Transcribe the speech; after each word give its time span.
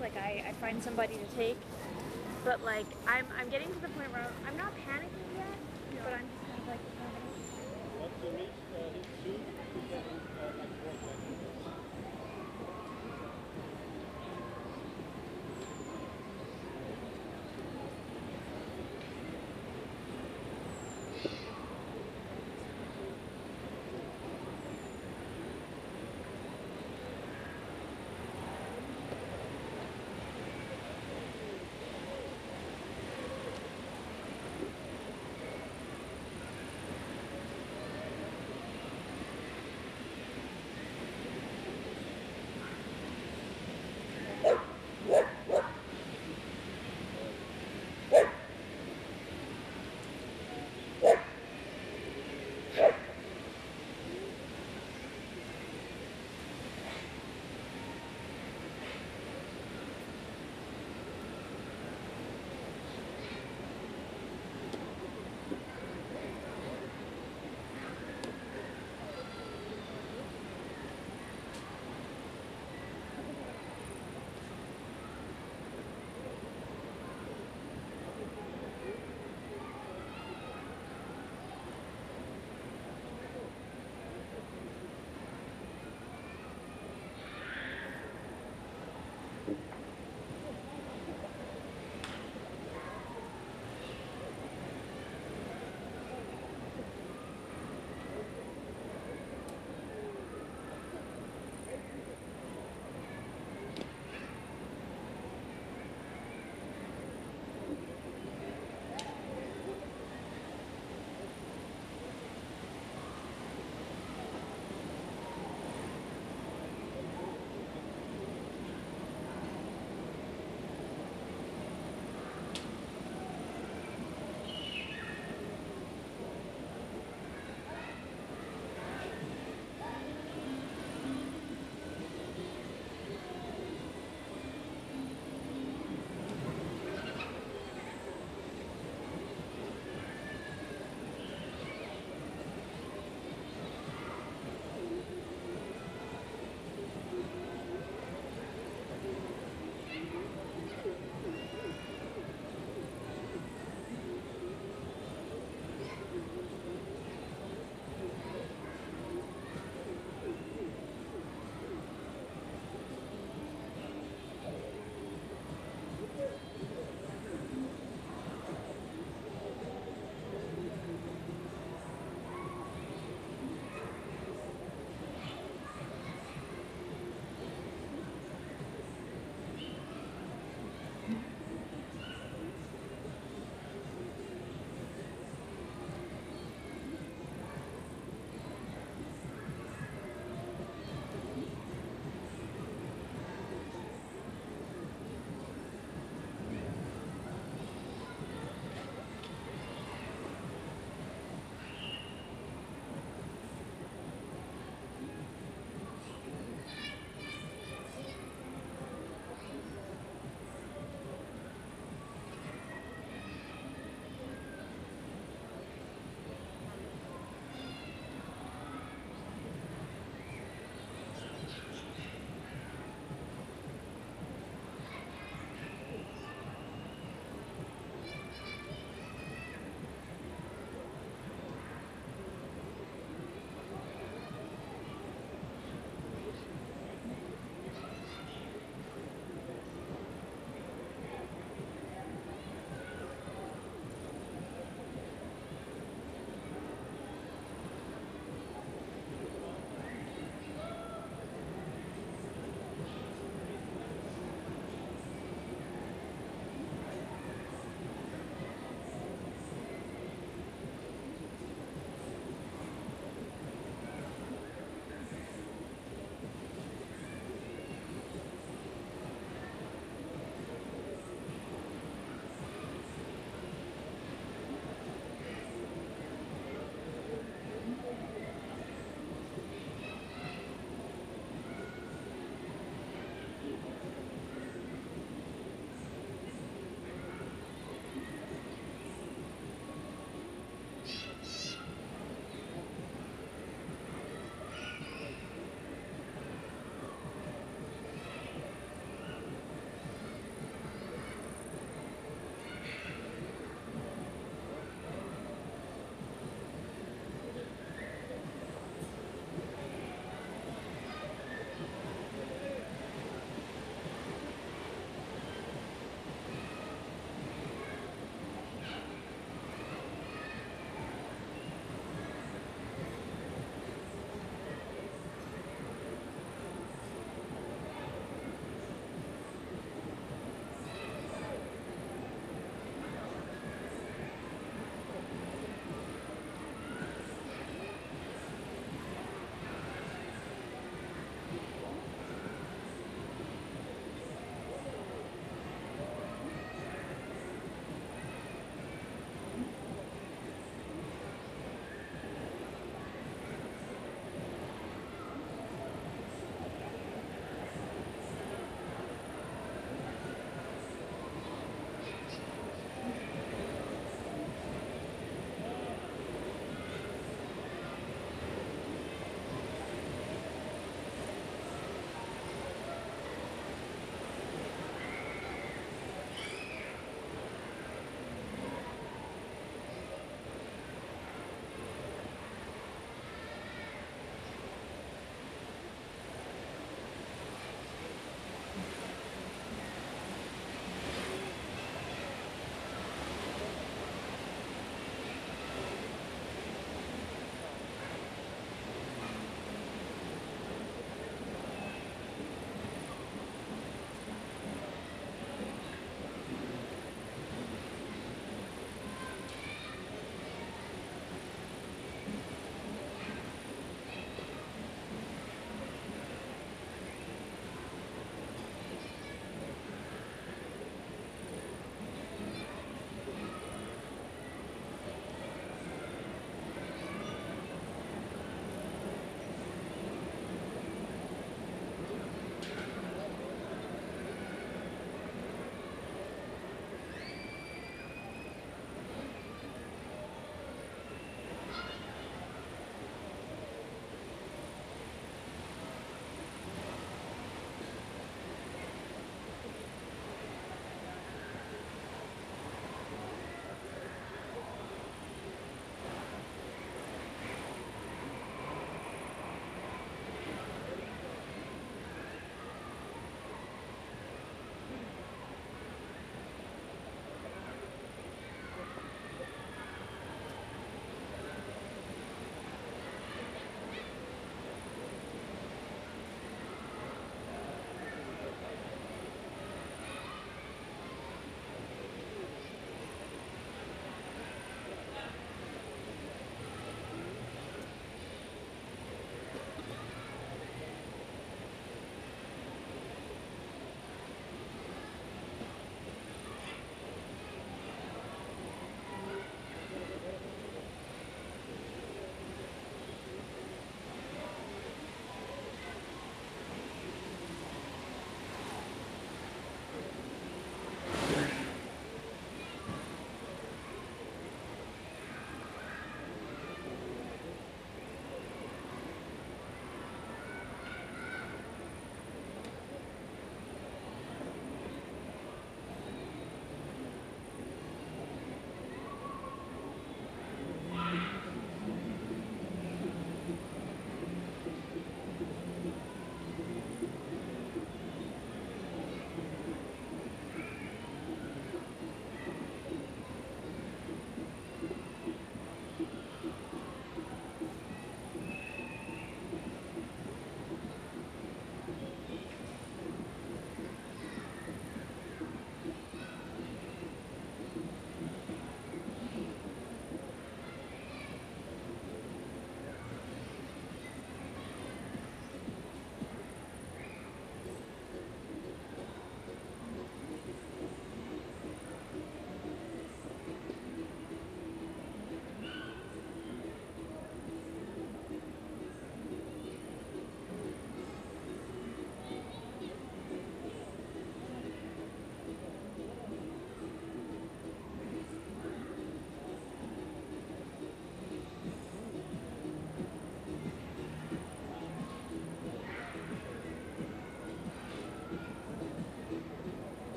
like 0.00 0.16
I, 0.16 0.44
I 0.48 0.52
find 0.52 0.82
somebody 0.82 1.14
to 1.14 1.36
take. 1.36 1.56
But 2.44 2.64
like 2.64 2.86
I'm 3.06 3.26
I'm 3.38 3.48
getting 3.50 3.68
to 3.68 3.80
the 3.80 3.88
point 3.88 4.12
where 4.12 4.26
I'm 4.46 4.56
not 4.56 4.72
panicking 4.86 5.05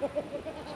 Ha 0.00 0.08
ha 0.14 0.22
ha 0.30 0.64
ha! 0.66 0.73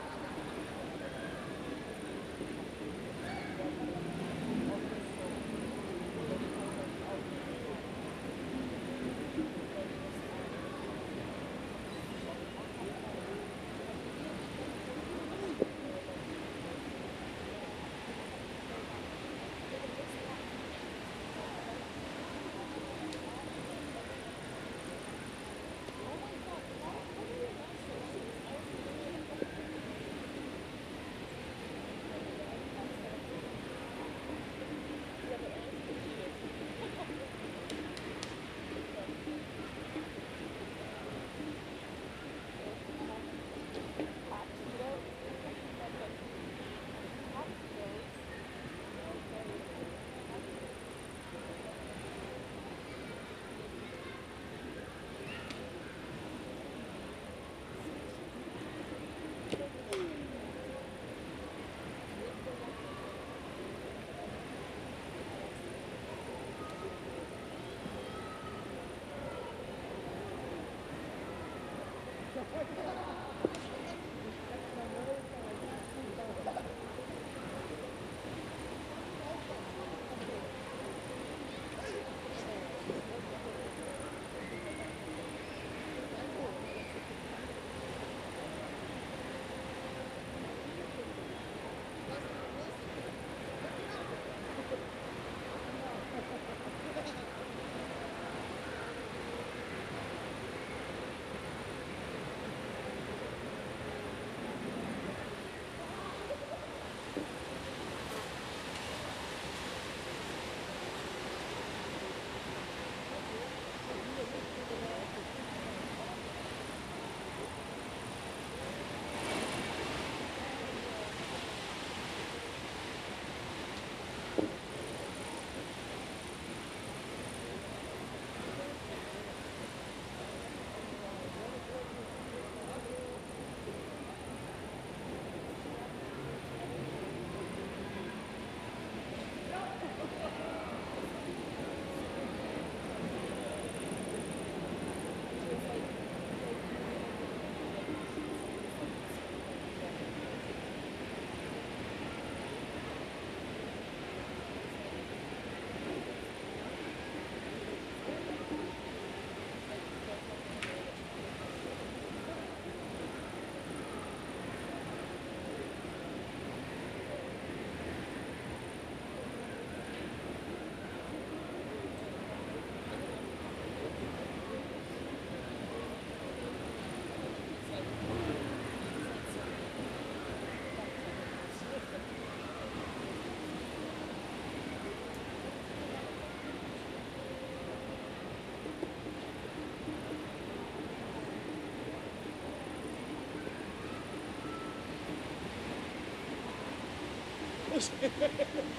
was 197.78 197.90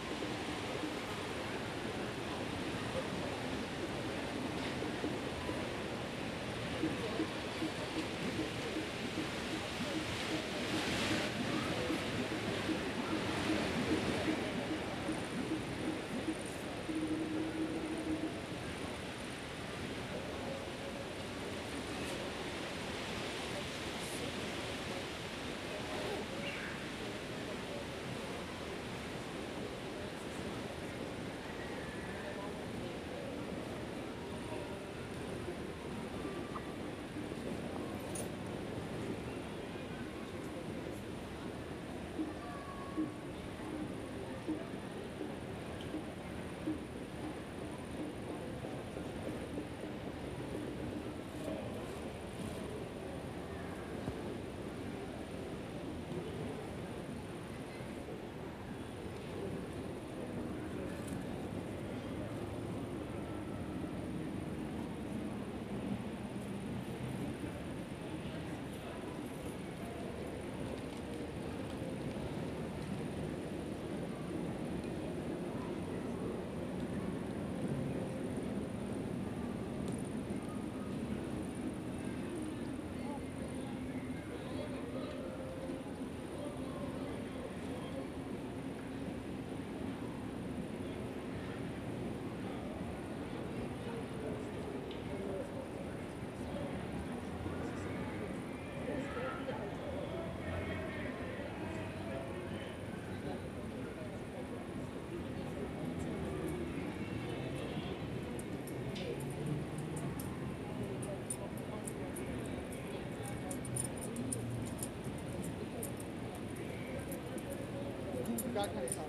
Gar 118.60 119.09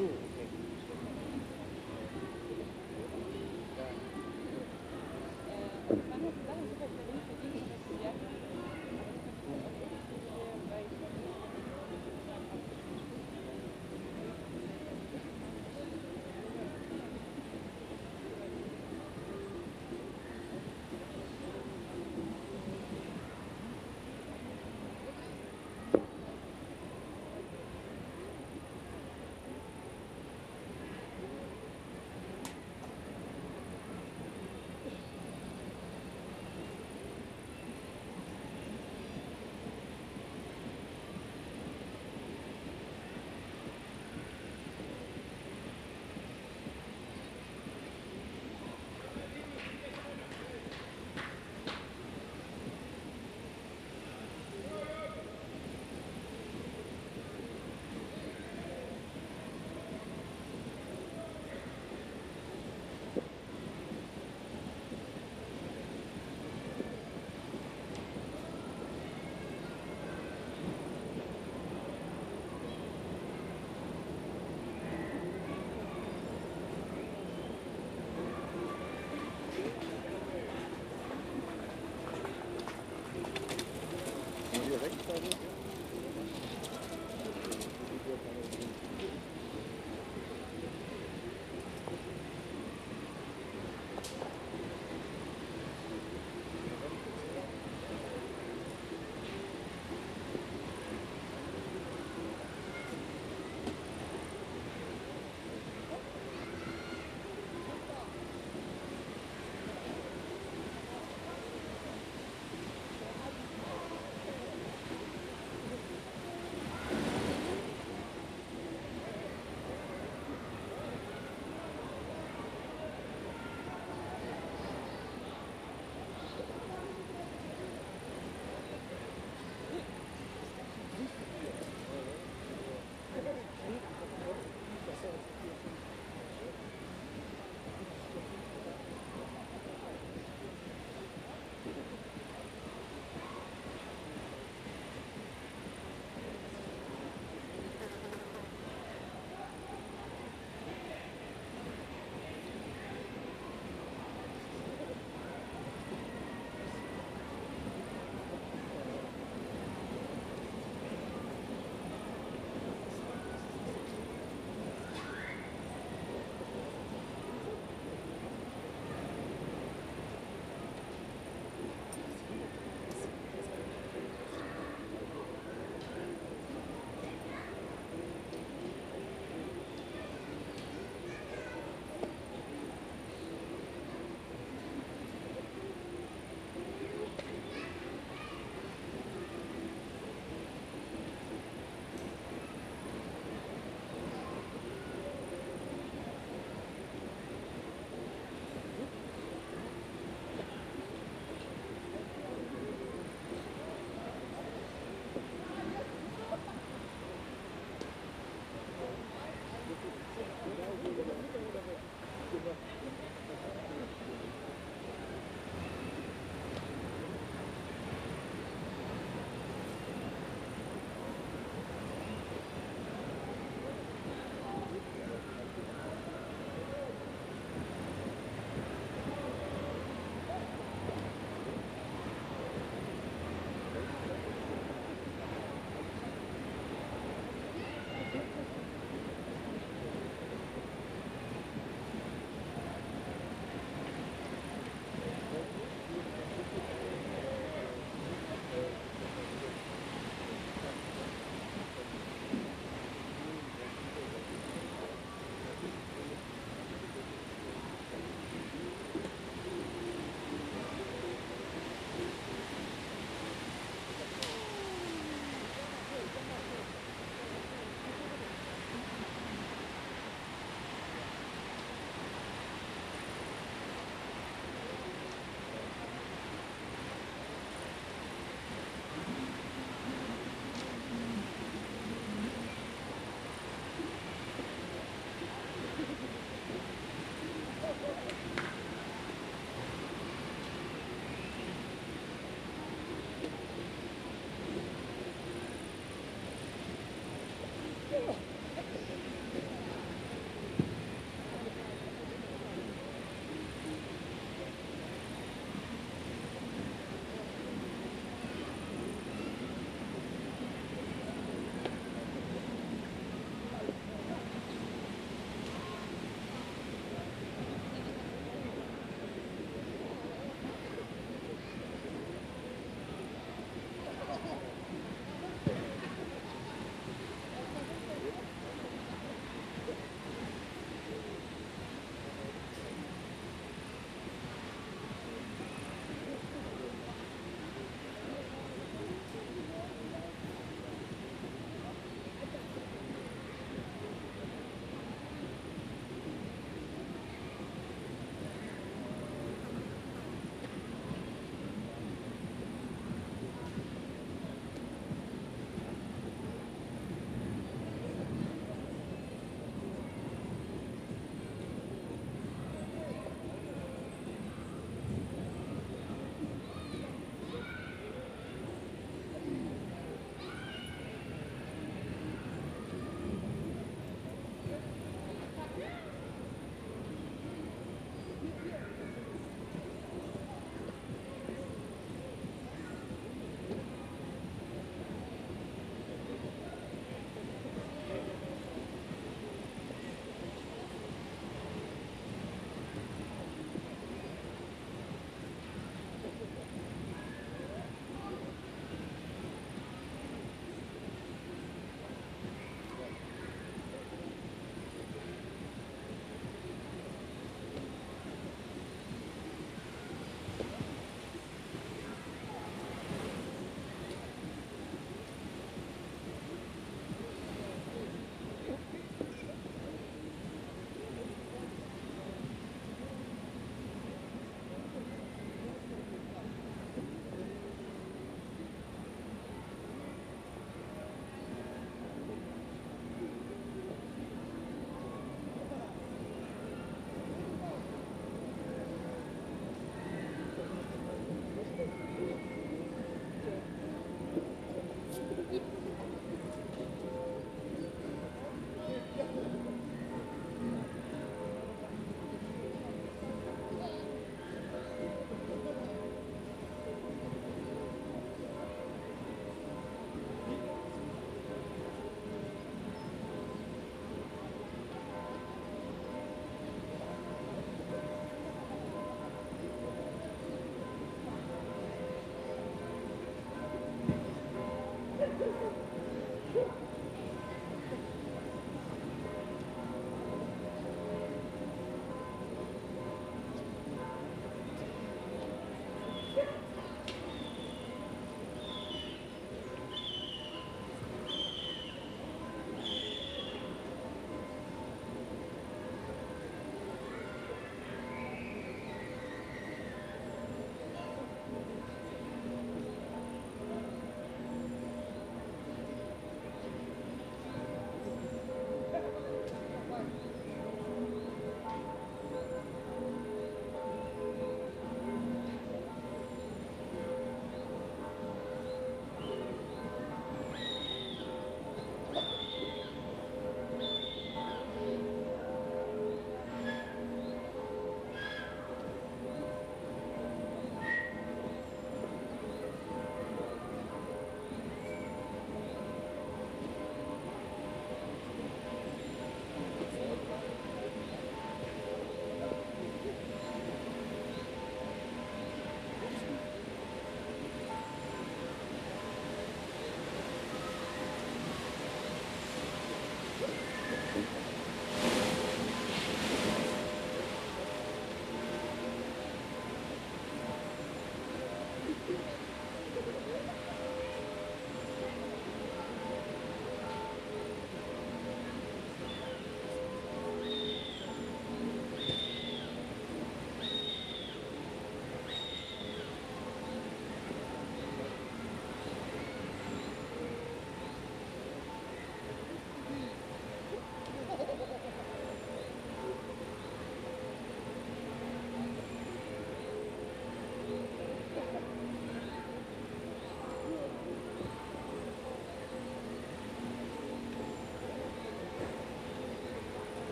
too. 0.00 0.29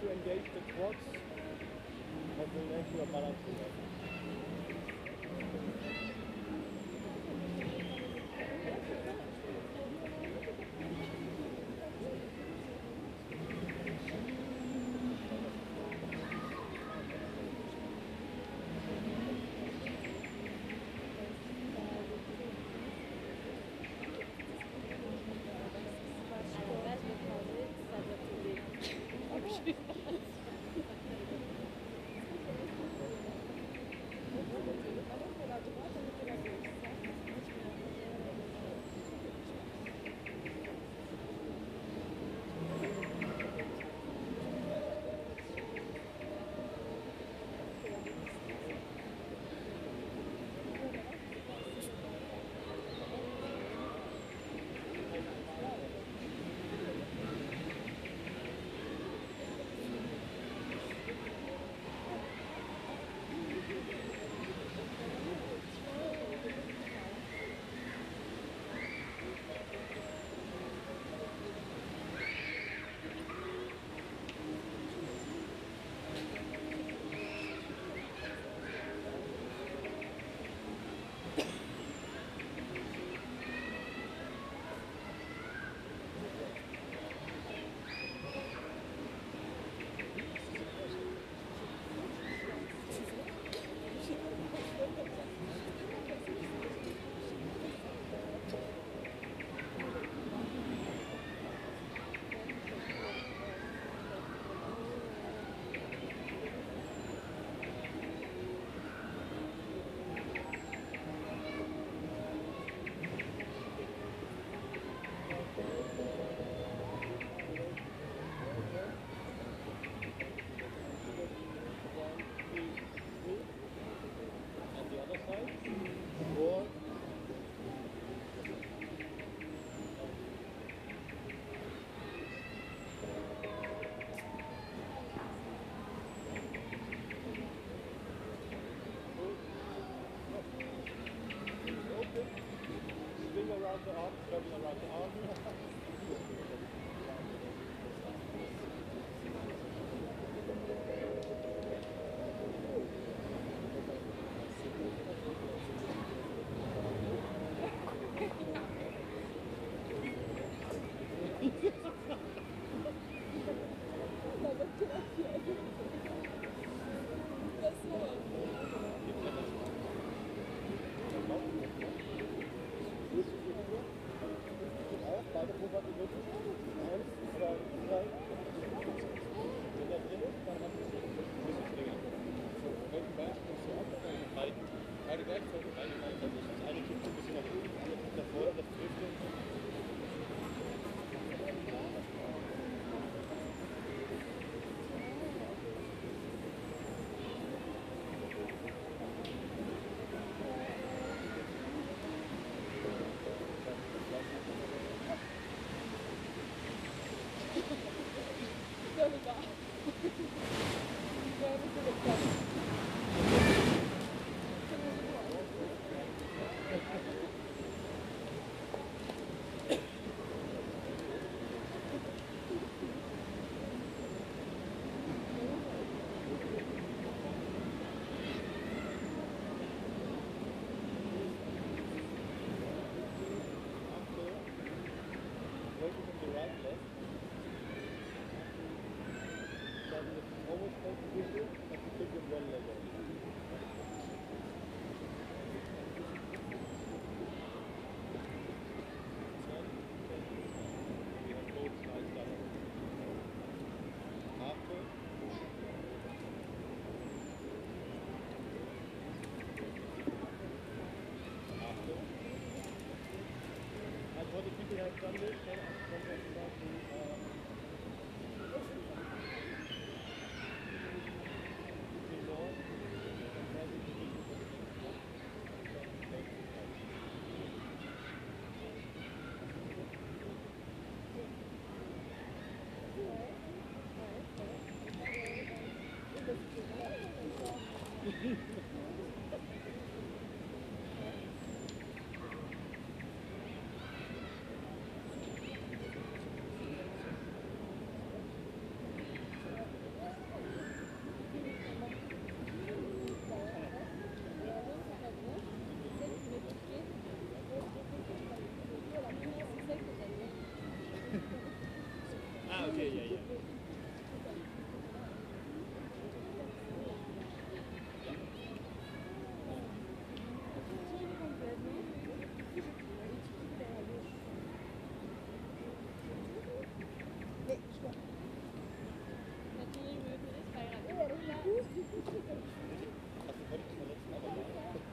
to 0.00 0.10
engage 0.12 0.44
the 0.54 0.60
quads, 0.74 0.98
of 2.38 2.48
the 2.54 2.60
make 2.62 2.86
you 2.92 3.04
balance 3.12 3.71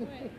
right. 0.09 0.38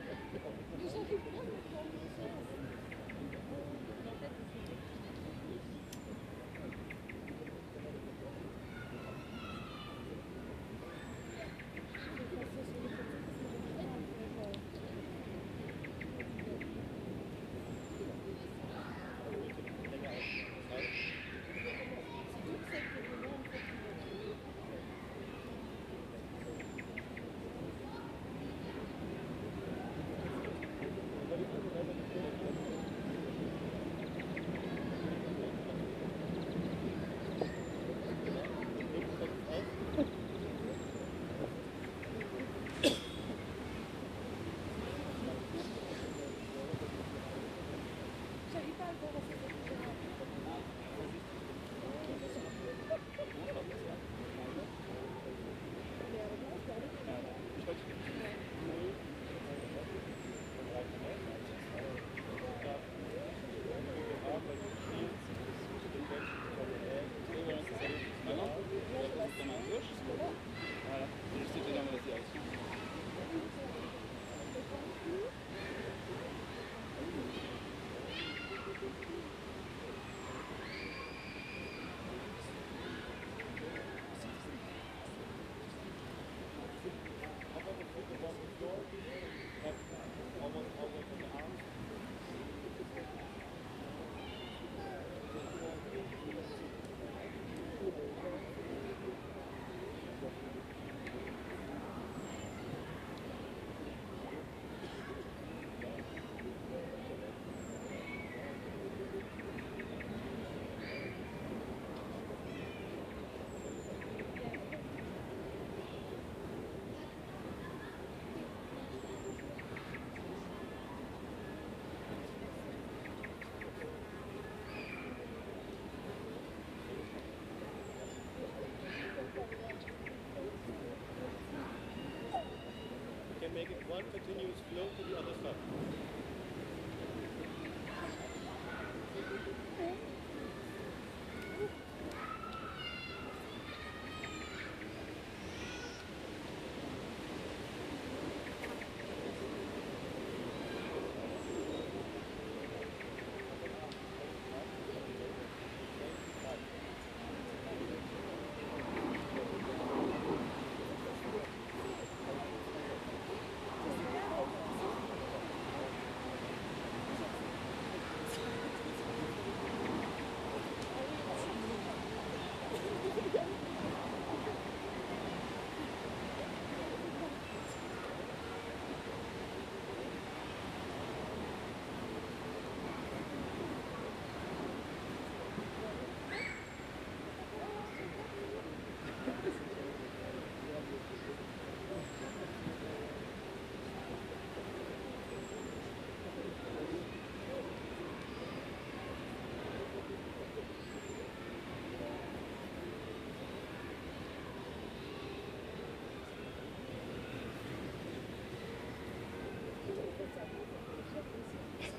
One 134.00 134.10
continuous 134.12 134.56
flow 134.72 134.88
to 134.96 135.04
the 135.04 135.18
other 135.18 135.36
side. 135.44 136.09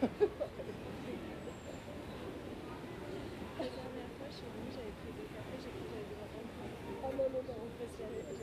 La 0.02 0.08
dernière 3.70 4.10
fois, 4.18 4.26
je 4.30 4.34
suis 4.34 4.50
venue, 4.50 4.74
j'avais 4.74 4.96
pris 4.98 5.14
des 5.14 5.30
cafés, 5.30 5.62
j'ai 5.62 5.70
cru 5.70 5.86
que 5.86 5.94
j'avais 5.94 6.10
des 6.10 6.18
enfants. 6.18 6.42
Oh 7.04 7.14
non, 7.14 7.30
non, 7.30 7.44
non, 7.46 7.56
on 7.62 7.70
peut. 7.78 8.41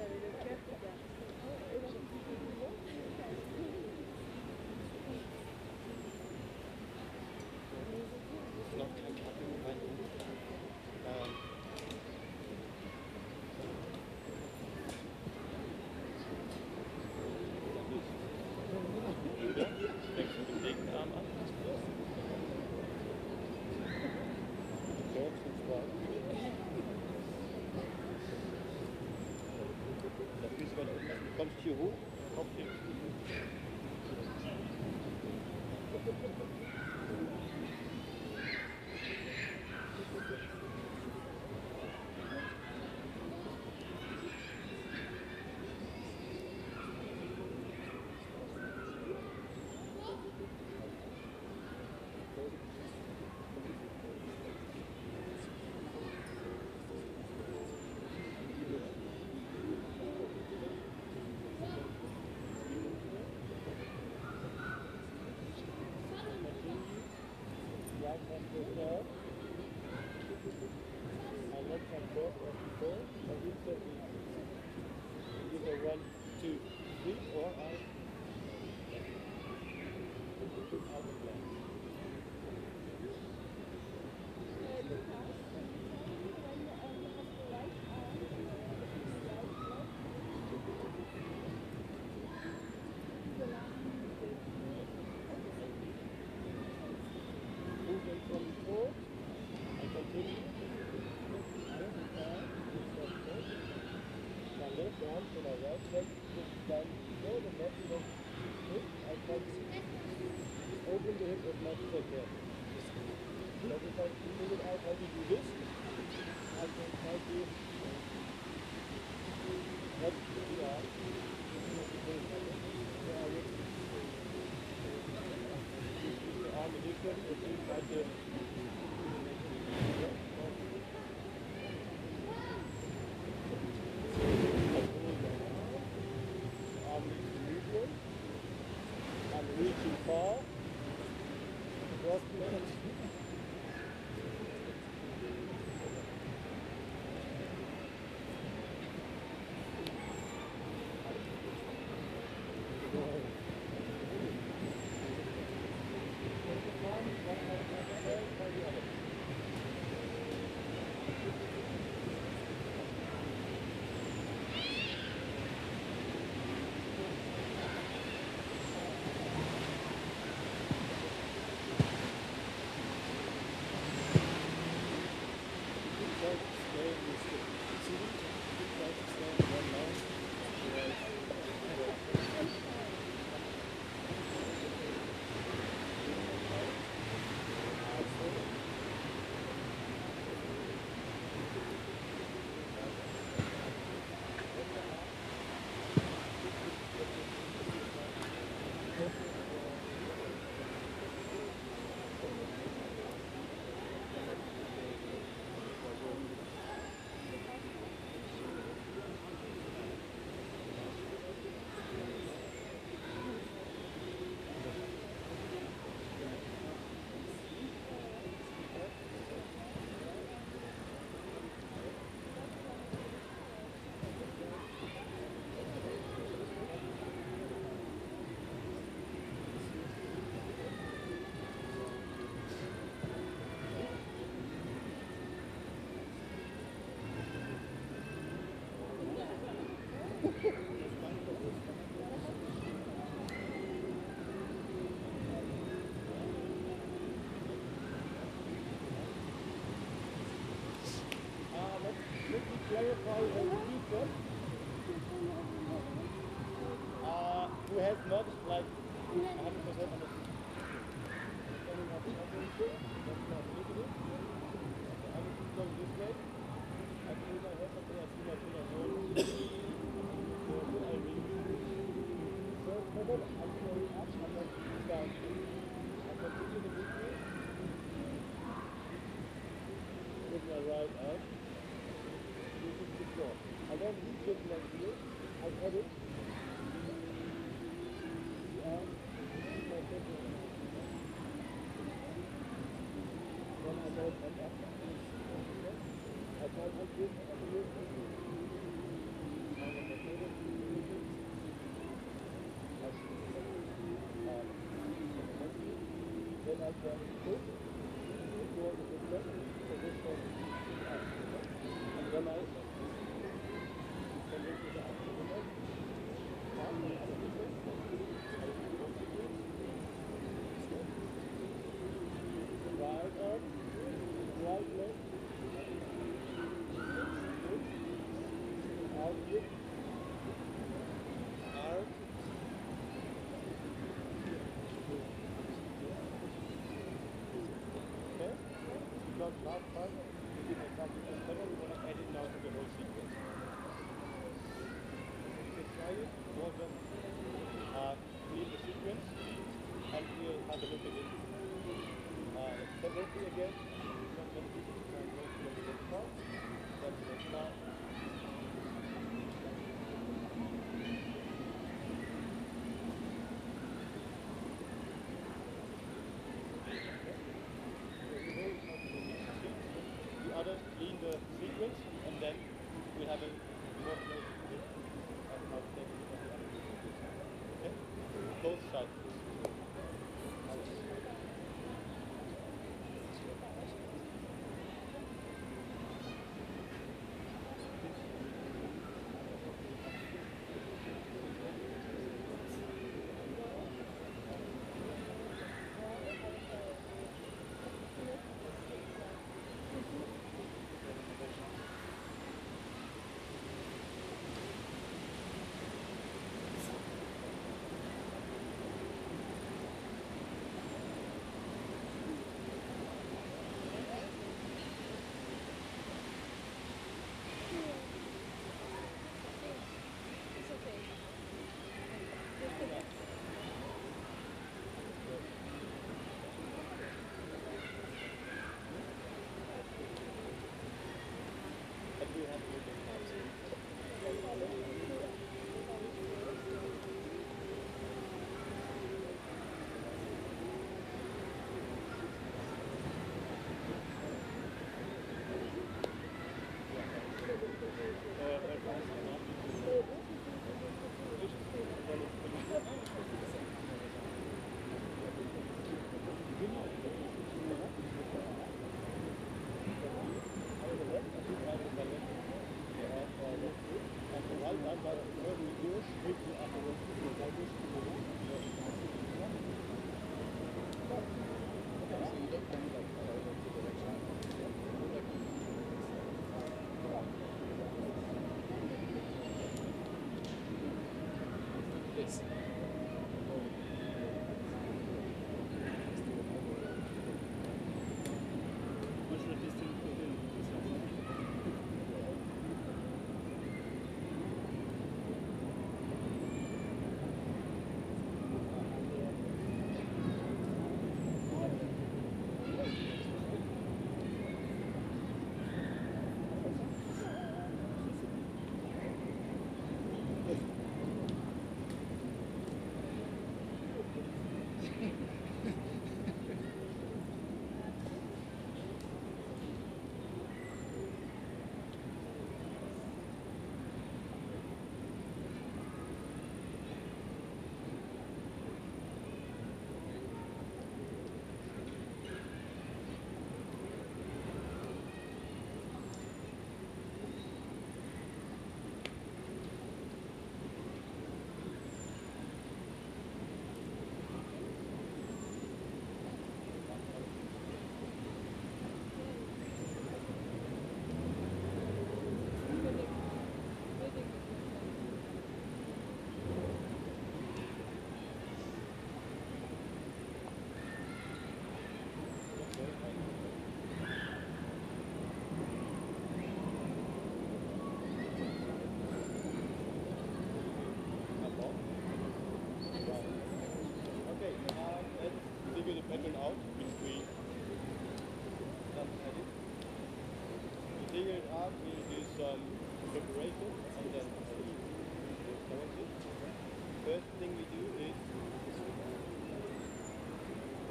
Last 339.37 339.65
time 339.75 339.98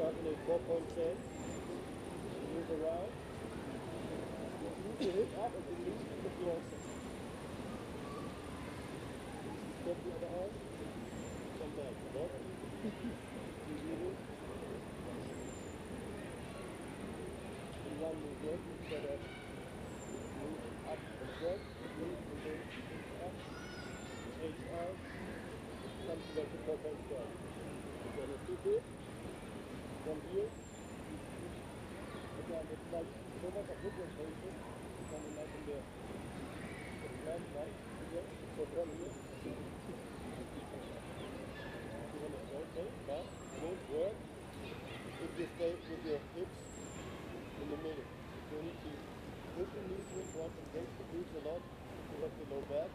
start 0.08 0.24
in 0.24 0.32
a 0.32 0.36
four 0.48 0.60
point 0.60 0.88
chain, 0.96 1.16
move 2.56 2.70
around, 2.80 3.12
move 4.64 4.98
your 5.04 5.14
hip 5.20 5.32
up 5.44 5.52
and 5.52 5.66
release 5.68 6.04
the 6.24 6.32
floor. 6.40 6.60
Step 9.84 9.98
the 10.04 10.12
other 10.16 10.32
arm. 10.32 10.54
Come 11.60 11.72
back. 11.76 11.96
You 13.68 13.96
it. 14.08 14.18
In 17.84 17.94
one 18.00 18.16
movement, 18.16 18.62
instead 18.80 19.06
of 19.12 19.20
move 20.40 20.60
up 20.88 21.00
and 21.20 21.32
back, 21.44 21.60
move 22.00 22.20
and 22.32 22.56
up. 23.28 23.36
Arm. 24.72 24.96
Come 26.08 26.20
to 26.24 26.32
the 26.36 26.46
proper 26.64 26.94
start. 27.04 27.30
So 28.16 28.22
let's 28.24 28.46
do 28.48 28.56
this. 28.64 28.97
From 30.08 30.24
so 30.24 30.40
much 33.52 33.68
of 33.68 33.78
different 33.84 34.12
position. 34.16 34.56
Coming 35.12 35.36
like 35.36 35.52
in 35.52 35.64
the 35.68 35.84
left, 37.28 37.44
right, 37.60 37.76
here. 38.08 38.24
So 38.56 38.64
from 38.72 38.88
here. 38.88 39.12
You 42.08 42.24
don't 43.60 43.84
work 43.92 44.16
if 45.18 45.32
you 45.36 45.48
stay 45.60 45.76
with 45.76 46.04
your 46.08 46.24
hips 46.40 46.60
in 47.60 47.68
the 47.68 47.76
middle. 47.84 48.08
You 48.48 48.64
need 48.64 48.80
to 48.80 48.92
push 49.60 49.70
the 49.76 49.82
knees 49.92 50.08
in 50.08 50.28
front, 50.32 50.56
engage 50.56 50.88
the 50.88 51.06
glutes 51.12 51.36
a 51.36 51.52
lot, 51.52 51.60
to 51.60 52.16
have 52.24 52.32
the 52.32 52.46
low 52.56 52.64
back, 52.72 52.88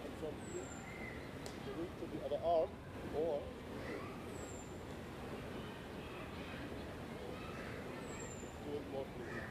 and 0.00 0.12
from 0.16 0.32
here, 0.48 0.64
you 0.64 1.84
to 1.92 2.04
the 2.08 2.24
other 2.24 2.40
arm, 2.40 2.72
or 3.20 3.44
do 8.64 8.72
it 8.72 8.82
more 8.94 9.04
freely. 9.18 9.42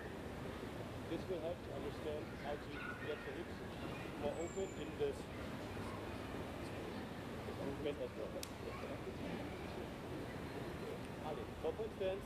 This 1.12 1.20
will 1.28 1.42
help 1.44 1.60
to 1.60 1.72
understand 1.76 2.24
how 2.48 2.56
to 2.56 2.72
get 3.04 3.20
the 3.28 3.32
hips 3.36 3.58
more 4.24 4.32
open 4.40 4.68
in 4.80 4.90
this 5.04 5.18
movement 7.60 7.98
as 8.00 8.12
well. 8.16 8.32
Ali, 11.28 11.44
forward 11.60 11.92
stance, 12.00 12.24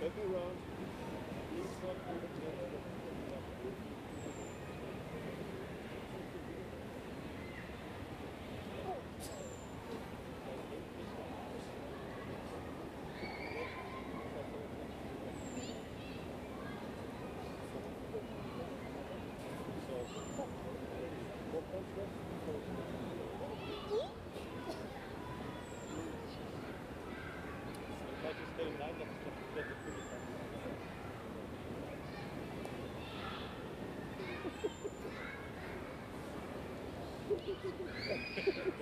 circle 0.00 0.26
around, 0.32 0.56
knees 1.52 1.72
front, 1.84 2.00
over 2.08 2.42
Thank 37.62 37.76
you. 38.80 38.81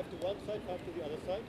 Five 0.00 0.18
to 0.18 0.24
one 0.24 0.36
side, 0.46 0.60
five 0.66 0.78
to 0.86 0.98
the 0.98 1.04
other 1.04 1.20
side. 1.26 1.44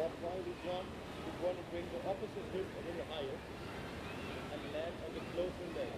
That's 0.00 0.16
why 0.24 0.32
we 0.32 0.56
want, 0.64 0.88
we 1.28 1.32
want 1.44 1.60
to 1.60 1.64
bring 1.68 1.84
the 1.92 2.00
opposite 2.08 2.48
hip 2.56 2.64
a 2.64 2.82
little 2.88 3.04
higher 3.12 3.36
and 3.36 4.60
land 4.72 4.96
on 5.04 5.12
the 5.12 5.20
closer 5.36 5.68
leg. 5.76 5.92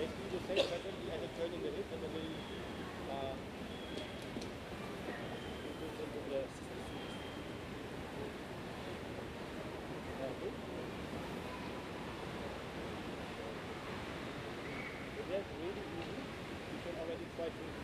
Basically 0.00 0.32
the 0.32 0.40
same 0.48 0.64
pattern 0.64 0.96
as 1.12 1.20
a 1.20 1.30
turning 1.36 1.60
the 1.60 1.68
hip 1.76 1.88
and 1.92 2.00
a 2.00 2.08
little 2.08 2.40
uh, 3.12 3.36
into, 5.76 6.08
the 6.08 6.32
hip. 10.40 10.56
But 15.16 15.26
that's 15.28 15.50
really 15.60 15.84
easy. 16.00 16.24
You 16.72 16.80
can 16.80 16.96
already 16.96 17.28
try 17.36 17.52
to 17.52 17.75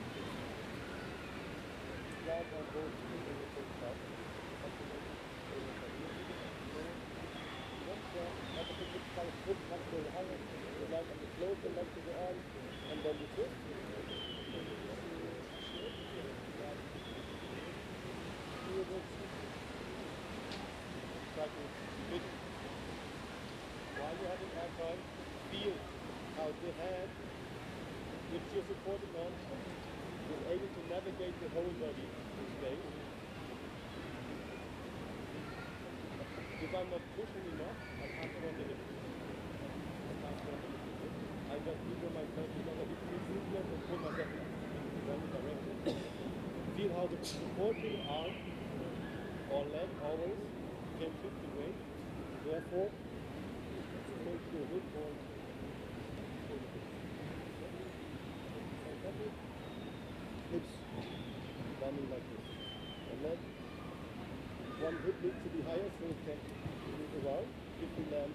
navigate 30.92 31.34
the 31.40 31.48
whole 31.54 31.72
body. 31.80 32.21
If 32.62 32.70
I'm 36.70 36.86
not 36.94 37.02
pushing 37.18 37.42
enough, 37.58 37.74
I 37.98 38.06
can't 38.14 38.38
on 38.38 38.54
the 38.54 38.62
hip. 38.70 38.78
I 38.78 40.14
can't 40.22 40.46
on 40.46 40.54
the 40.62 40.70
hip. 41.02 41.10
I 41.50 41.58
just 41.58 41.80
figure 41.90 42.12
myself 42.14 42.46
because 42.54 42.78
hip 42.86 43.02
movement 43.34 43.66
and 43.66 43.82
pull 43.90 43.98
myself 43.98 44.30
in 44.94 45.02
one 45.10 45.22
direction. 45.34 45.74
Feel 46.78 46.90
how 46.94 47.06
the 47.10 47.18
supporting 47.26 47.98
arm 48.06 48.30
or 49.50 49.62
leg 49.74 49.90
always 50.06 50.38
can 51.02 51.10
shift 51.18 51.34
the 51.42 51.50
weight. 51.58 51.78
Therefore, 52.46 52.90
take 54.22 54.42
your 54.54 54.66
hip 54.70 54.86
point 54.94 55.18
hips 60.52 60.72
like 62.10 62.31
one 64.82 64.98
hip 65.06 65.14
needs 65.22 65.38
to 65.46 65.50
be 65.54 65.62
higher 65.62 65.86
so 65.98 66.10
it 66.10 66.18
can 66.26 66.38
move 66.98 67.12
around. 67.22 67.46
If 67.78 67.90
land 68.10 68.31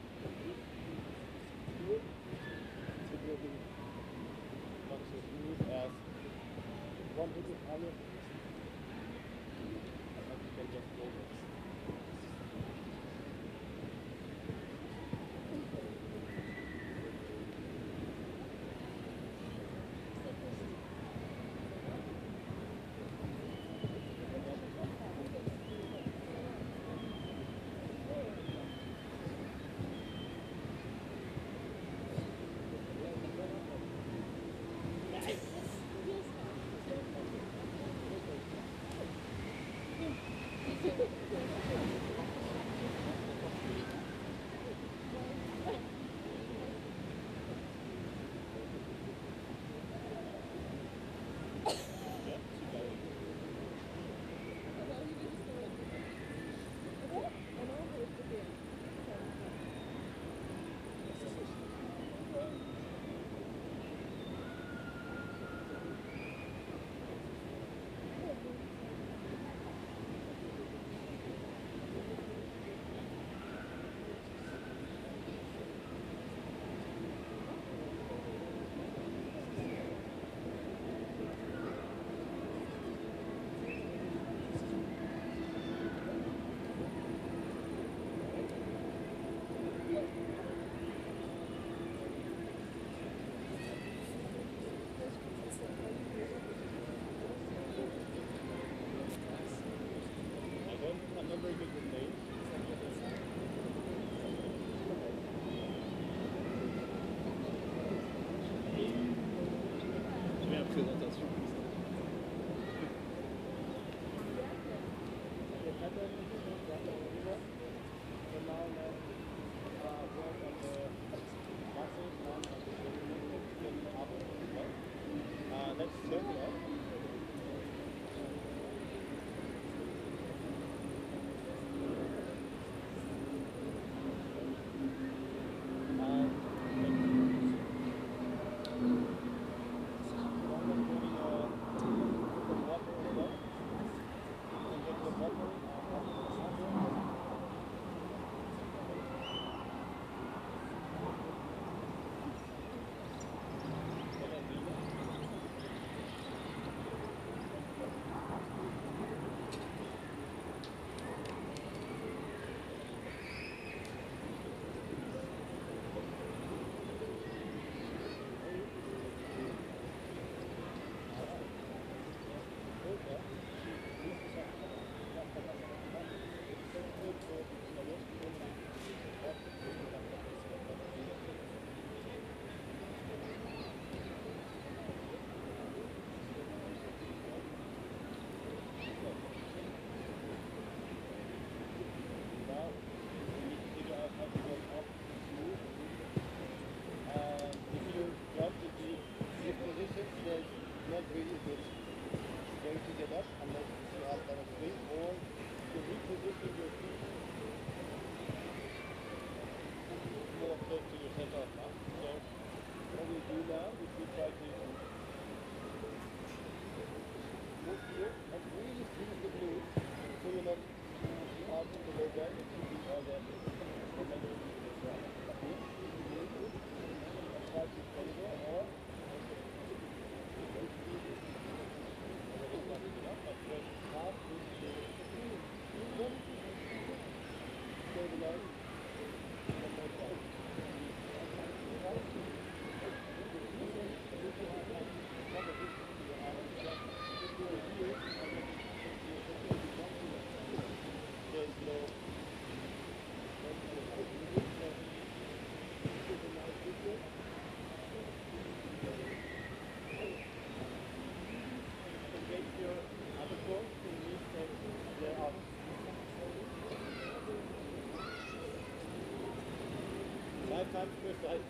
Five 270.74 270.90
times 271.02 271.18
per 271.22 271.47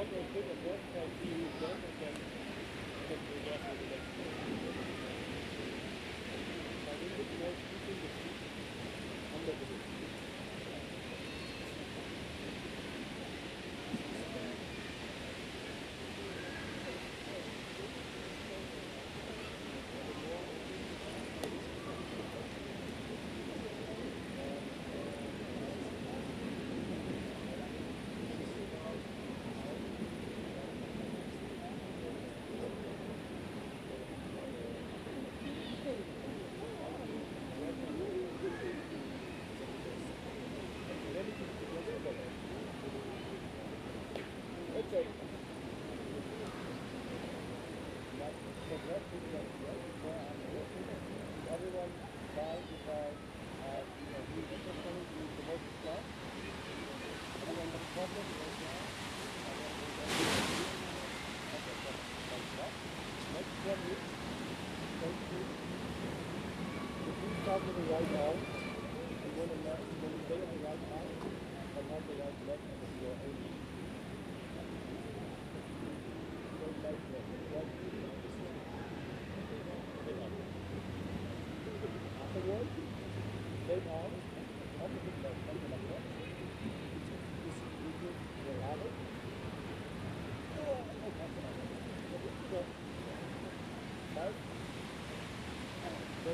wonder 0.00 0.16
if 0.16 0.34
it 0.34 0.44
would 0.48 0.64
work 0.64 0.80
for 0.94 1.26
you. 1.26 1.39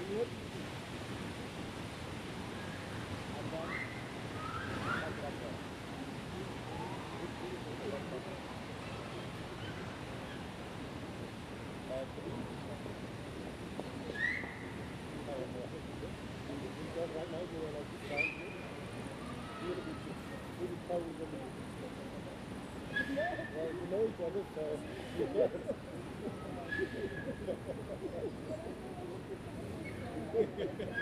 Well, 0.08 0.26
you 23.72 23.86
know 23.90 24.04
each 24.06 24.20
other, 24.20 24.44
so 24.54 24.80
Yeah. 30.56 30.95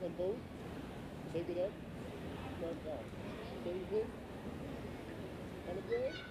You 0.00 0.08
can 0.08 0.16
jump, 0.16 0.42
take 1.32 1.48
it 1.48 1.58
up, 1.58 1.72
up, 1.74 1.74
turn 2.60 2.76
down. 2.84 3.04
So 3.64 3.72
you 3.72 3.86
on 5.68 5.76
the 5.76 5.82
break, 5.82 6.25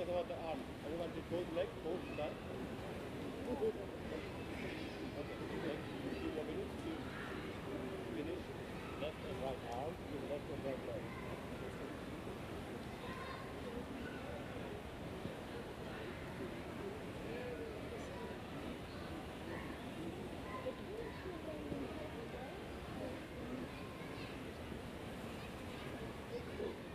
What 0.00 0.08
about 0.08 0.28
the 0.32 0.38
arm? 0.48 0.56
Everyone 0.88 1.12
did 1.12 1.28
both 1.28 1.44
legs, 1.52 1.68
both 1.84 2.00
sides? 2.16 2.32
Okay, 3.52 3.68
next 5.68 5.84
few 6.24 6.32
more 6.32 6.46
minutes 6.48 6.72
to 6.88 6.92
finish 8.16 8.40
left 8.96 9.20
and 9.28 9.36
right 9.44 9.60
arm 9.76 9.92
with 9.92 10.24
left 10.32 10.48
and 10.56 10.64
right 10.64 10.80
leg. 10.88 11.04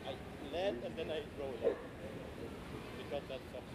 I 0.09 0.13
land 0.51 0.77
and 0.83 0.93
then 0.97 1.11
I 1.13 1.21
roll 1.37 1.84
it. 3.35 3.41
That's 3.53 3.74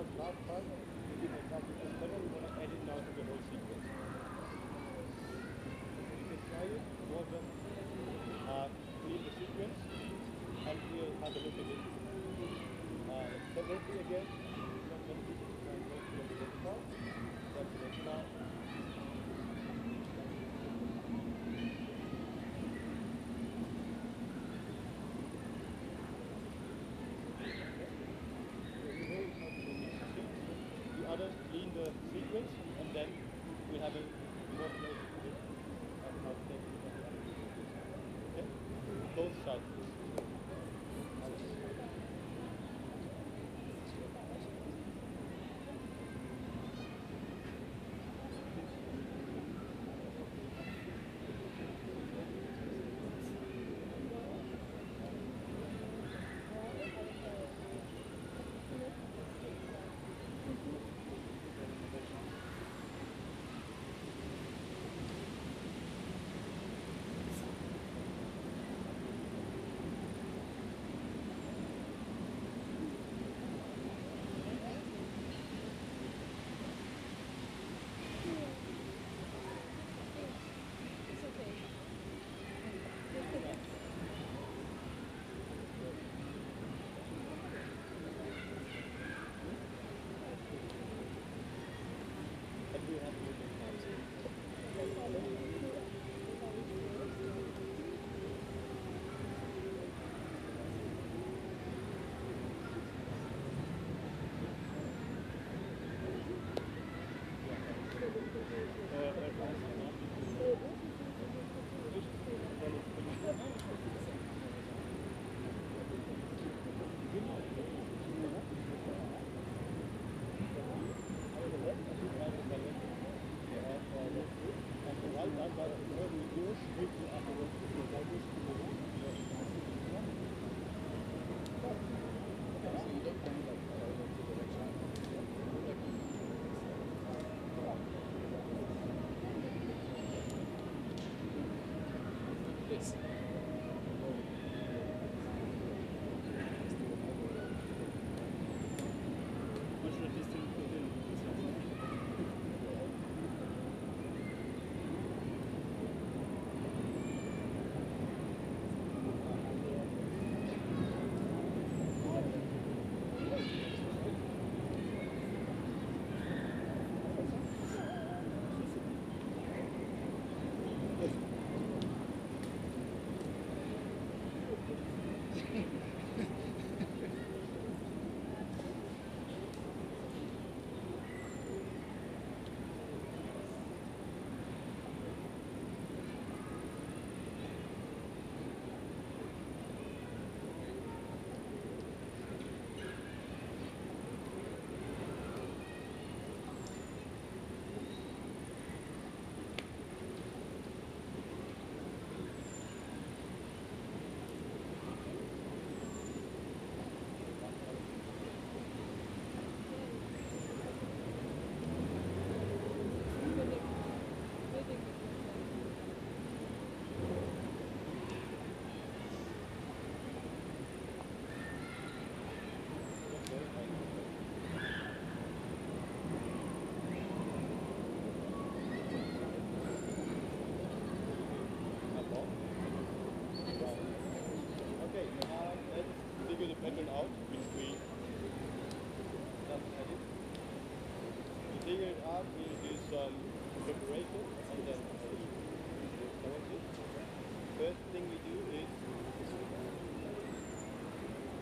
Because 0.00 0.16
last 0.16 0.40
time 0.48 0.69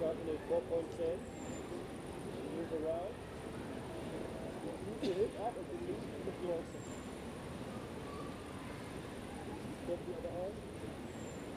start 0.09 0.24
in 0.24 0.35
a. 0.35 0.39
Move 2.56 2.72
around. 2.80 3.12
Move 4.89 5.05
your 5.05 5.14
hip 5.14 5.32
up 5.44 5.55
and 5.56 5.66
release 5.68 6.05
to 6.09 6.20
the 6.24 6.35
floor. 6.40 6.60
Step 9.85 10.01
the 10.09 10.12
other 10.16 10.32
arm. 10.32 10.55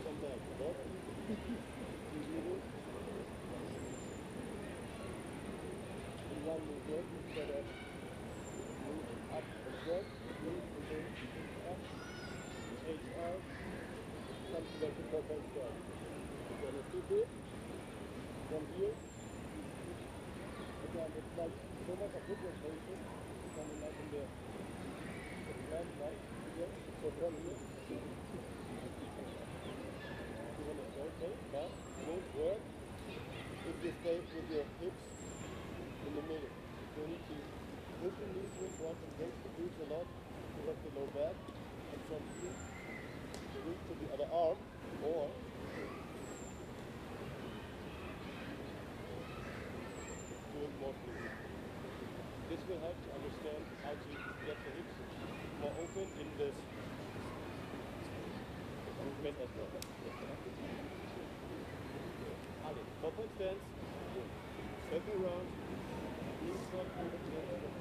Come 0.04 0.18
back. 0.20 0.40
You 2.12 2.20
do 2.28 2.40
it. 2.52 2.64
In 6.32 6.40
one 6.44 6.60
movement, 6.68 7.06
instead 7.16 7.50
of 7.56 7.64
move 8.84 9.08
up 9.32 9.46
and 9.66 9.78
back, 9.88 10.06
move 10.44 10.64
and 10.76 10.86
then 10.92 11.06
up. 11.72 11.80
Change 12.84 13.06
arm. 13.16 13.42
Come 14.52 14.64
to 14.64 14.76
back 14.84 14.92
to 14.92 15.04
four-point. 15.12 15.46
You're 16.50 16.72
gonna 16.72 16.84
keep 16.92 17.12
it 17.12 17.41
from 18.52 18.68
here. 18.76 18.92
Again, 20.84 21.08
it's 21.16 21.34
like 21.40 21.56
so 21.88 21.94
much 21.96 22.12
of 22.12 22.24
good 22.28 22.40
rotation. 22.44 23.00
Coming 23.56 23.80
up 23.80 23.96
in 23.96 24.08
the 24.12 24.24
land, 25.72 25.88
right? 26.04 26.20
Again, 26.52 26.72
so 27.00 27.08
from 27.16 27.32
here. 27.32 27.60
You 30.52 30.64
want 30.68 30.84
to 30.84 31.00
rotate, 31.00 31.40
now, 31.56 31.72
move, 32.04 32.28
work. 32.36 32.60
If 33.72 33.76
you 33.88 33.92
stay 34.04 34.20
with 34.20 34.48
your 34.52 34.68
hips 34.84 35.00
in 35.00 36.12
the 36.12 36.24
middle, 36.28 36.52
you 36.52 37.04
need 37.08 37.24
to 37.32 37.38
push 38.04 38.16
the 38.20 38.28
knees 38.36 38.52
the 38.52 38.68
glutes 39.56 39.80
a 39.80 39.88
lot, 39.96 40.08
correct 40.60 40.82
the 40.84 40.92
low 41.00 41.08
back, 41.16 41.36
and 41.40 42.00
from 42.04 42.20
here, 42.44 42.58
reach 43.64 43.84
to 43.88 43.94
the 43.96 44.08
other 44.12 44.28
arm, 44.28 44.60
or 45.08 45.32
more. 50.92 51.32
This 52.50 52.62
will 52.68 52.80
help 52.84 52.98
to 53.00 53.10
understand 53.16 53.62
how 53.84 53.94
to 53.96 54.10
get 54.46 54.58
the 54.60 54.72
hips 54.76 54.96
more 55.62 55.74
open 55.78 56.08
in 56.20 56.28
this 56.38 56.56
movement 59.02 59.38
as 59.42 59.52
well. 59.56 59.72
Ali, 62.66 62.84
point 63.02 63.32
stance, 63.36 63.64
circle 64.92 65.16
around, 65.24 65.48
knees 66.44 66.64
front, 66.72 66.90
over 67.00 67.81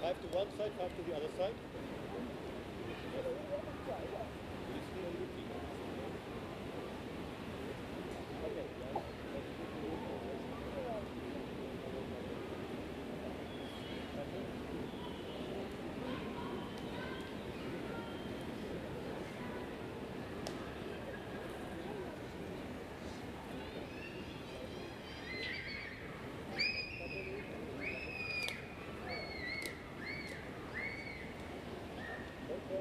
Five 0.00 0.16
to 0.22 0.28
one 0.34 0.48
side, 0.56 0.72
five 0.78 0.96
to 0.96 1.02
the 1.04 1.14
other 1.14 1.28
side. 1.36 1.89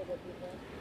This 0.10 0.42
one? 0.42 0.79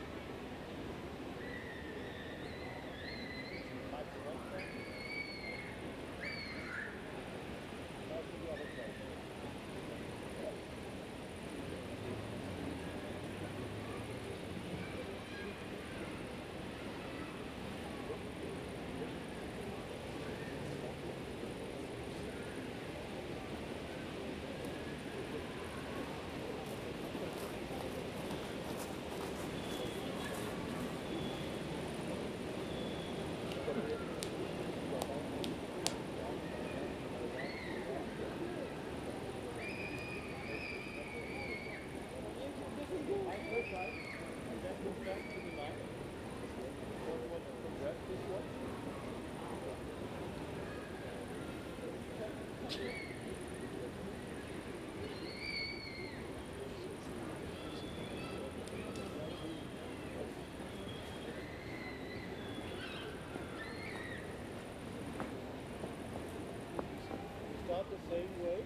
Same 68.09 68.33
way. 68.41 68.61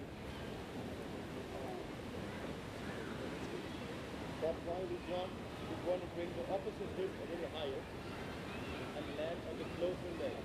But 4.39 4.55
while 4.67 4.85
we 4.87 4.97
jump, 5.07 5.31
we 5.67 5.75
want 5.87 5.99
to 5.99 6.07
bring 6.15 6.31
the 6.35 6.45
opposite 6.47 6.91
hip 6.95 7.11
a 7.11 7.25
little 7.27 7.51
higher 7.55 7.83
and 8.95 9.05
land 9.19 9.39
on 9.51 9.55
the 9.59 9.67
closer 9.75 10.11
leg. 10.19 10.35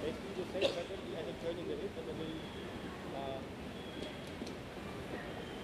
Basically 0.00 0.34
the 0.40 0.48
same 0.52 0.70
pattern 0.72 1.00
as 1.20 1.26
a 1.28 1.34
turning 1.44 1.68
the 1.68 1.76
hip 1.76 1.92
and 2.00 2.08
a 2.08 2.16
little 2.16 2.40
uh, 3.16 3.40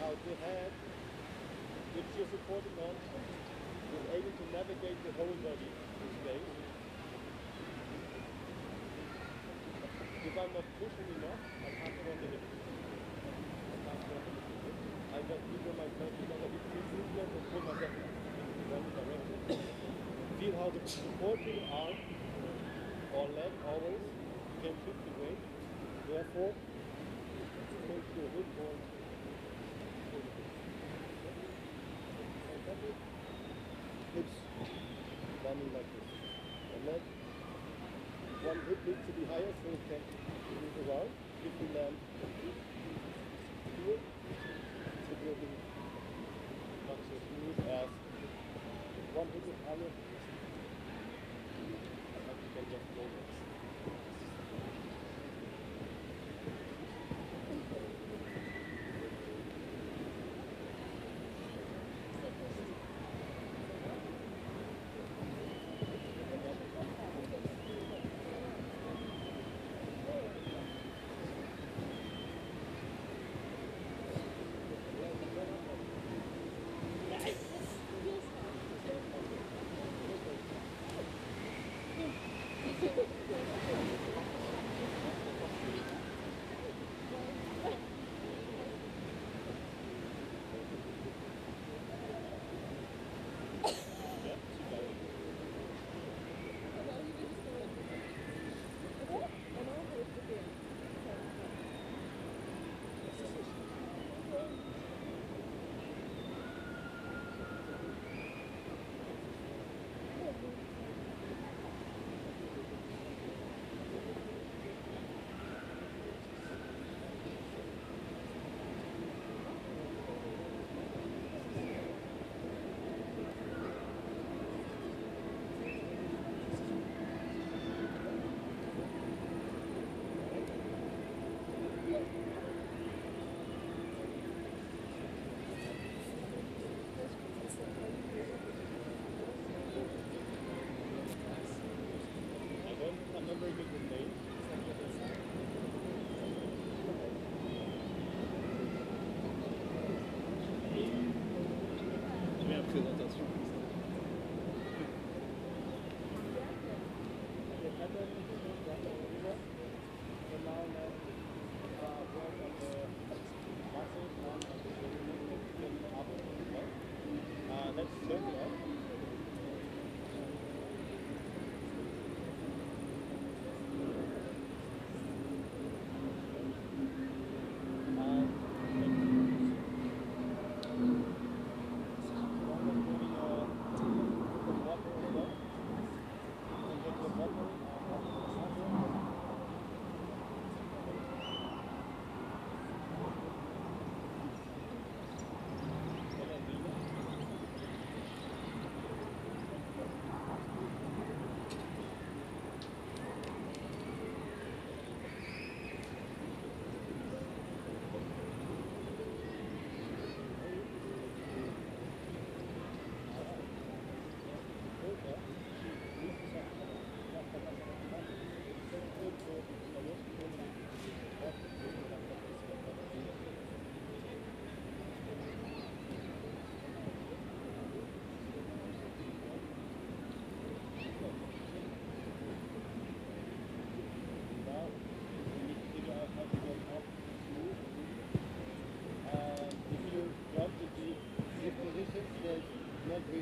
how 0.00 0.12
the 0.26 0.34
head, 0.44 0.83
which 1.94 2.10
you're 2.18 2.26
supporting 2.26 2.74
on, 2.82 2.90
is 2.90 4.04
able 4.18 4.34
to 4.34 4.44
navigate 4.50 4.98
the 5.06 5.12
whole 5.14 5.36
body 5.46 5.70
in 5.70 6.10
space. 6.26 6.50
If 10.26 10.34
I'm 10.34 10.50
not 10.58 10.66
pushing 10.82 11.08
enough, 11.14 11.42
I 11.62 11.70
can't 11.70 11.94
on 11.94 12.16
the 12.18 12.28
hip. 12.34 12.42
I 12.42 13.74
can't 13.86 14.10
on 14.10 14.22
the 14.26 14.42
hip. 14.42 14.76
I 15.14 15.18
just 15.22 15.44
figure 15.54 15.76
myself 15.78 16.12
did 16.18 16.62
three 16.66 16.86
movements 16.90 17.30
and 17.30 17.44
pull 17.54 17.62
myself 17.62 17.94
in 17.94 18.66
one 18.74 18.86
direction. 18.94 19.38
Feel 20.38 20.54
how 20.58 20.68
the 20.74 20.82
supporting 20.82 21.62
arm 21.70 21.96
or 23.14 23.26
leg 23.38 23.52
always 23.70 24.02
can 24.62 24.74
shift 24.82 25.00
the 25.06 25.12
weight. 25.22 25.42
Therefore, 26.10 26.52
take 27.86 28.06
your 28.18 28.28
hip 28.34 28.48
point. 28.58 29.03
Hips 34.14 34.36
landing 35.44 35.72
like 35.74 35.88
this. 35.94 36.10
And 36.74 36.82
then 36.88 37.00
one 38.42 38.58
hip 38.68 38.80
needs 38.86 39.04
to 39.06 39.12
be 39.12 39.24
higher 39.32 39.52
so 39.62 39.68
it 39.72 39.84
can 39.88 40.02
move 40.60 40.76
around. 40.88 41.10
If 41.44 41.52
you 41.60 41.68
land 41.76 41.96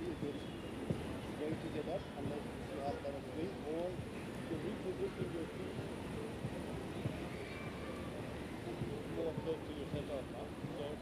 very 0.00 0.16
very 1.38 1.56
together 1.60 1.98
unless 2.16 2.44
you 2.72 2.80
have 2.80 2.96
that 3.04 3.20
way 3.36 3.48
or 3.68 3.92
to 4.48 4.54
reposition 4.64 5.28
your 5.36 5.48
feet 5.58 5.76
more 9.16 9.34
close 9.44 9.60
to 9.68 9.72
your 9.76 9.88
center 9.92 10.16
of 10.16 10.26
mass. 10.32 10.48
So 10.80 10.96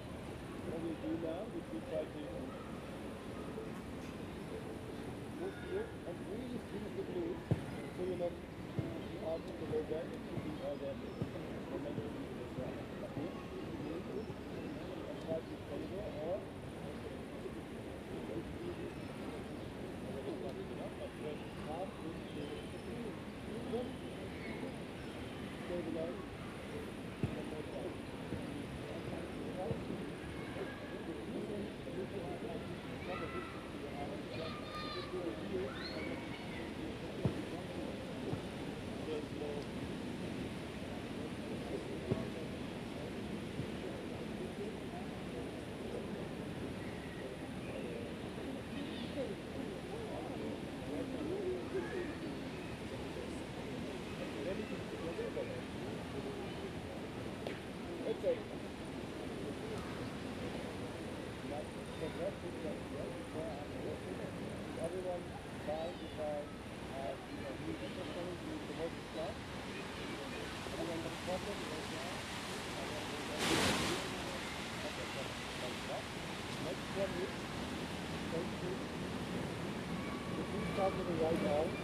what 0.67 0.83
we 0.83 0.93
do 1.07 1.15
now 1.23 1.47
is 1.55 1.63
we 1.71 1.79
try 1.87 2.03
to 2.03 2.30
right 81.21 81.43
now. 81.43 81.80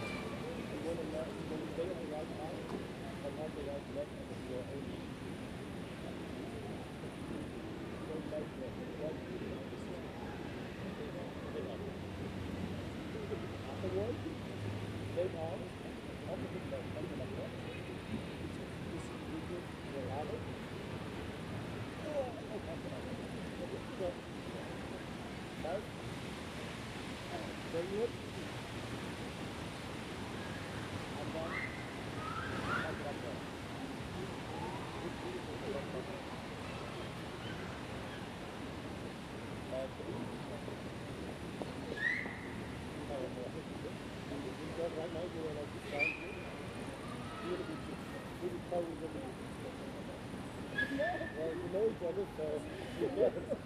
pour 51.99 52.13
nous. 52.13 53.56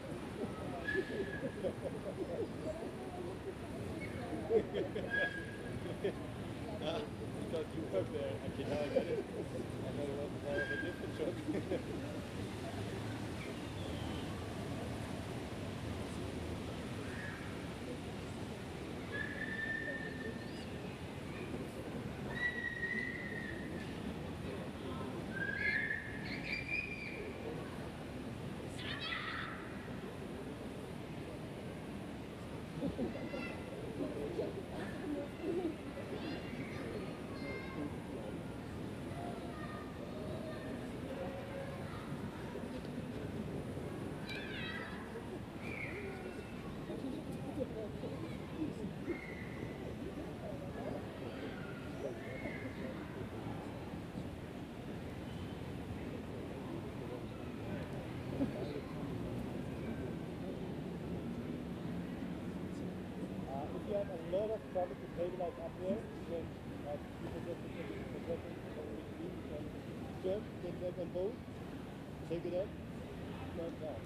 maybe 65.21 65.37
like 65.37 65.53
up 65.61 65.73
there, 65.77 66.01
Then, 66.29 66.45
like 66.85 67.01
people 67.21 67.41
just 67.45 67.61
because 67.61 67.87
it's 67.93 68.09
progressing 68.09 68.55
the 68.65 69.05
beam 69.21 69.35
and 69.53 69.65
jump, 70.25 70.43
then 70.65 70.73
grab 70.81 70.97
on 70.97 71.09
both, 71.13 71.37
take 72.29 72.45
it 72.49 72.55
up, 72.57 72.69
not 73.57 73.73
down. 73.81 74.01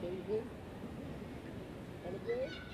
Then 0.00 0.12
you 0.14 0.22
go, 0.30 0.38
on 2.06 2.12
the 2.14 2.18
ground. 2.22 2.71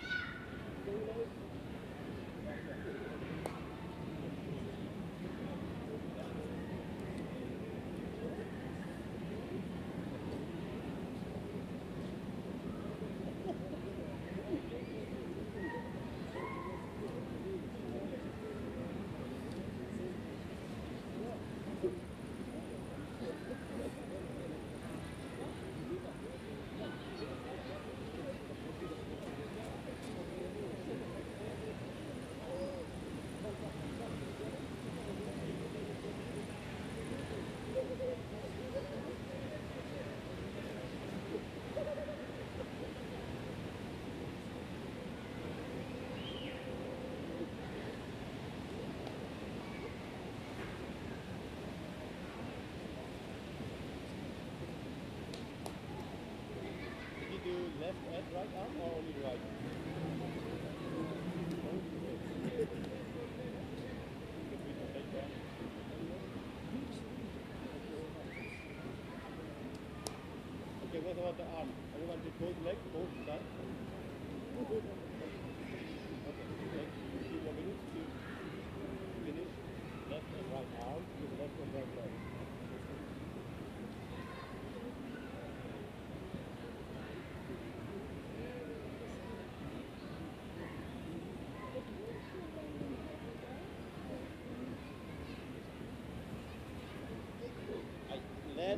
Okay, 58.38 58.46
what 71.02 71.18
about 71.18 71.36
the 71.36 71.42
arm? 71.58 71.68
Everyone 71.94 72.20
did 72.22 72.38
both 72.38 72.54
legs, 72.64 72.78
both 72.94 73.10
sides? 73.26 75.07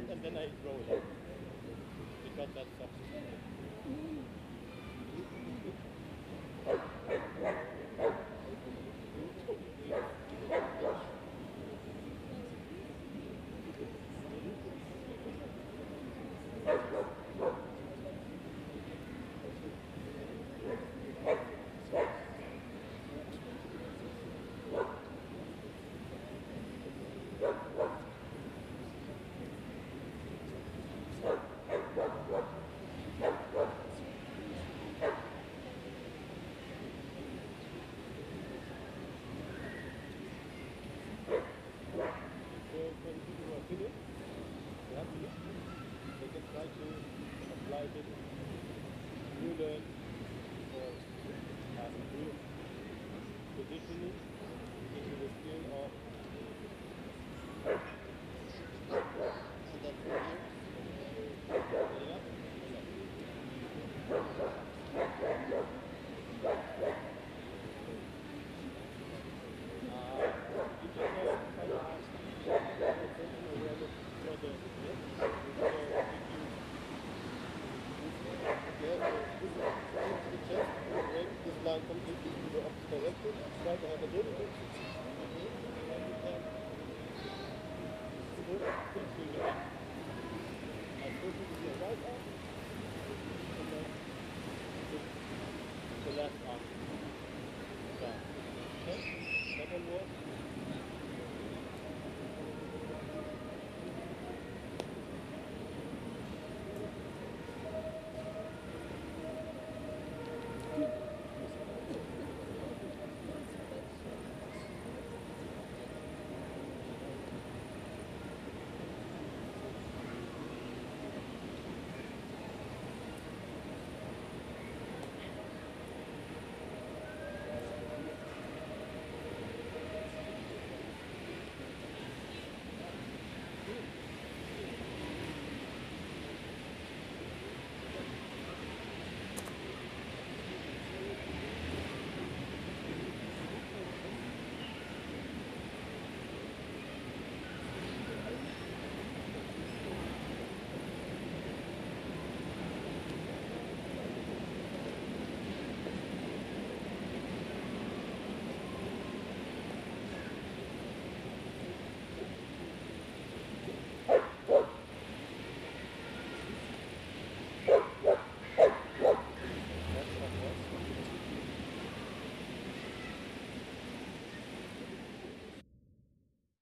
and 0.08 0.22
then 0.22 0.36
I 0.36 0.48
roll. 0.64 0.99